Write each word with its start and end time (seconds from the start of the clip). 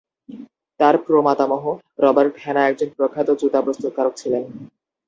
তার 0.79 0.95
প্র-মাতামহ 1.05 1.63
Robert 1.99 2.35
Hannah 2.43 2.61
একজন 2.65 2.89
প্রখ্যাত 2.97 3.27
জুতা 3.41 3.59
প্রস্তুতকারক 3.61 4.13
ছিলেন। 4.17 4.43